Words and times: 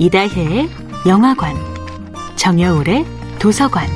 이다혜의 0.00 0.66
영화관, 1.06 1.54
정여울의 2.34 3.04
도서관. 3.38 3.86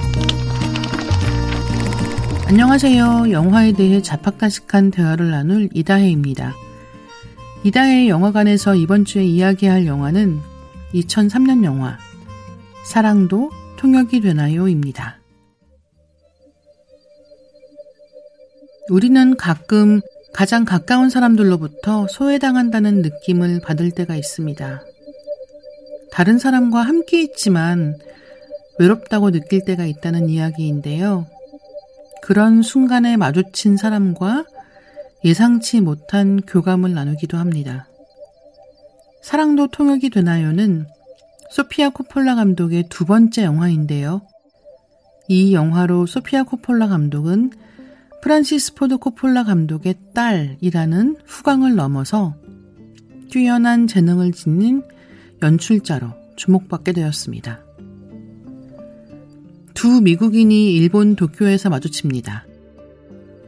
안녕하세요. 2.47 3.31
영화에 3.31 3.73
대해 3.73 4.03
자팍다식한 4.03 4.91
대화를 4.91 5.31
나눌 5.31 5.71
이다혜입니다. 5.73 6.53
이다혜의 7.65 8.11
영화관에서 8.11 8.75
이번 8.75 9.07
주에 9.07 9.25
이야기할 9.25 9.87
영화는 9.87 10.41
2003년 10.93 11.65
영화 11.65 11.97
사랑도 12.85 13.51
통역이 13.79 14.21
되나요입니다. 14.21 15.23
우리는 18.91 19.37
가끔 19.39 20.03
가장 20.35 20.67
가까운 20.67 21.09
사람들로부터 21.09 22.09
소외당한다는 22.09 23.01
느낌을 23.01 23.63
받을 23.65 23.91
때가 23.91 24.17
있습니다. 24.17 24.83
다른 26.15 26.39
사람과 26.39 26.83
함께 26.83 27.21
있지만 27.23 27.99
외롭다고 28.79 29.33
느낄 29.33 29.65
때가 29.65 29.85
있다는 29.85 30.29
이야기인데요. 30.29 31.27
그런 32.23 32.63
순간에 32.63 33.17
마주친 33.17 33.77
사람과 33.77 34.45
예상치 35.25 35.81
못한 35.81 36.41
교감을 36.41 36.95
나누기도 36.95 37.37
합니다. 37.37 37.89
사랑도 39.23 39.67
통역이 39.67 40.11
되나요는 40.11 40.87
소피아 41.51 41.89
코폴라 41.89 42.37
감독의 42.37 42.85
두 42.89 43.05
번째 43.07 43.43
영화인데요. 43.43 44.23
이 45.27 45.53
영화로 45.53 46.07
소피아 46.07 46.45
코폴라 46.45 46.87
감독은 46.87 47.51
프란시스 48.23 48.75
포드 48.75 48.99
코폴라 48.99 49.43
감독의 49.43 49.97
딸이라는 50.15 51.17
후광을 51.27 51.75
넘어서 51.75 52.37
뛰어난 53.33 53.89
재능을 53.89 54.31
지닌 54.31 54.85
연출자로 55.45 56.09
주목받게 56.37 56.93
되었습니다. 56.93 57.61
두 59.75 60.01
미국인이 60.01 60.75
일본 60.75 61.17
도쿄에서 61.17 61.69
마주칩니다. 61.69 62.47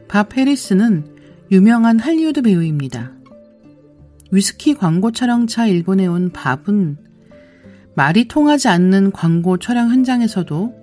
밥 0.07 0.37
해리스는 0.37 1.05
유명한 1.51 1.99
할리우드 1.99 2.43
배우입니다. 2.43 3.13
위스키 4.31 4.75
광고 4.75 5.11
촬영차 5.11 5.65
일본에 5.65 6.05
온 6.05 6.29
밥은 6.31 6.97
말이 7.95 8.27
통하지 8.27 8.67
않는 8.67 9.11
광고 9.11 9.57
촬영 9.57 9.89
현장에서도 9.89 10.75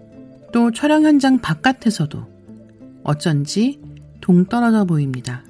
또 0.53 0.70
촬영 0.73 1.05
현장 1.05 1.39
바깥에서도 1.39 2.27
어쩐지 3.05 3.81
동떨어져 4.20 4.85
보입니다. 4.85 5.45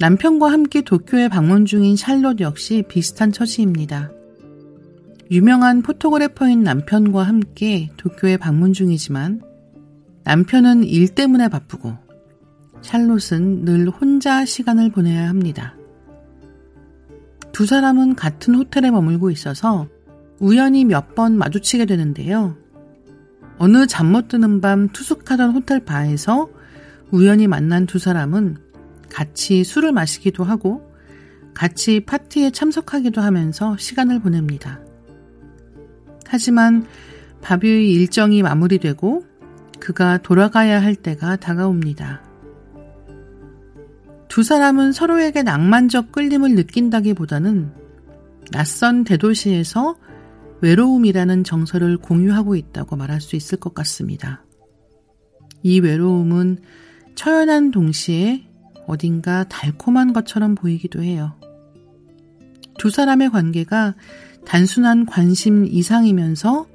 남편과 0.00 0.52
함께 0.52 0.82
도쿄에 0.82 1.28
방문 1.28 1.64
중인 1.64 1.96
샬롯 1.96 2.40
역시 2.40 2.84
비슷한 2.88 3.32
처지입니다. 3.32 4.12
유명한 5.30 5.82
포토그래퍼인 5.82 6.62
남편과 6.62 7.22
함께 7.24 7.90
도쿄에 7.96 8.36
방문 8.36 8.72
중이지만 8.72 9.42
남편은 10.22 10.84
일 10.84 11.08
때문에 11.08 11.48
바쁘고 11.48 11.94
샬롯은 12.80 13.64
늘 13.64 13.88
혼자 13.88 14.44
시간을 14.44 14.92
보내야 14.92 15.28
합니다. 15.28 15.74
두 17.50 17.66
사람은 17.66 18.14
같은 18.14 18.54
호텔에 18.54 18.92
머물고 18.92 19.30
있어서 19.30 19.88
우연히 20.38 20.84
몇 20.84 21.16
번 21.16 21.36
마주치게 21.36 21.86
되는데요. 21.86 22.56
어느 23.58 23.86
잠 23.88 24.12
못 24.12 24.28
드는 24.28 24.60
밤 24.60 24.88
투숙하던 24.90 25.50
호텔 25.50 25.84
바에서 25.84 26.48
우연히 27.10 27.48
만난 27.48 27.86
두 27.86 27.98
사람은 27.98 28.67
같이 29.18 29.64
술을 29.64 29.90
마시기도 29.90 30.44
하고 30.44 30.80
같이 31.52 31.98
파티에 31.98 32.52
참석하기도 32.52 33.20
하면서 33.20 33.76
시간을 33.76 34.20
보냅니다. 34.20 34.78
하지만 36.24 36.86
바비의 37.42 37.90
일정이 37.90 38.44
마무리되고 38.44 39.26
그가 39.80 40.18
돌아가야 40.18 40.80
할 40.80 40.94
때가 40.94 41.34
다가옵니다. 41.34 42.22
두 44.28 44.44
사람은 44.44 44.92
서로에게 44.92 45.42
낭만적 45.42 46.12
끌림을 46.12 46.54
느낀다기보다는 46.54 47.72
낯선 48.52 49.02
대도시에서 49.02 49.96
외로움이라는 50.60 51.42
정서를 51.42 51.98
공유하고 51.98 52.54
있다고 52.54 52.94
말할 52.94 53.20
수 53.20 53.34
있을 53.34 53.58
것 53.58 53.74
같습니다. 53.74 54.44
이 55.64 55.80
외로움은 55.80 56.58
처연한 57.16 57.72
동시에 57.72 58.47
어딘가 58.88 59.44
달콤한 59.44 60.12
것처럼 60.12 60.54
보이기도 60.54 61.02
해요. 61.02 61.34
두 62.78 62.90
사람의 62.90 63.30
관계가 63.30 63.94
단순한 64.46 65.04
관심 65.06 65.66
이상이면서 65.66 66.66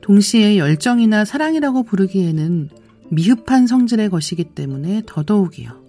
동시에 0.00 0.56
열정이나 0.58 1.24
사랑이라고 1.24 1.82
부르기에는 1.82 2.70
미흡한 3.10 3.66
성질의 3.66 4.10
것이기 4.10 4.44
때문에 4.44 5.02
더더욱이요. 5.06 5.80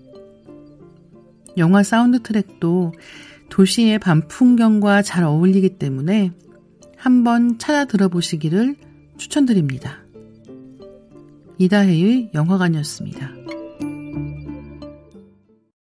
영화 1.58 1.84
사운드 1.84 2.22
트랙도 2.24 2.94
도시의 3.50 4.00
밤 4.00 4.28
풍경과 4.28 5.04
잘 5.04 5.24
어울리기 5.24 5.78
때문에 5.78 6.32
한번 6.98 7.60
찾아 7.60 7.86
들어보시기를 7.86 8.76
추천드립니다. 9.18 10.00
이다혜의 11.60 12.32
영화관이었습니다. 12.34 13.41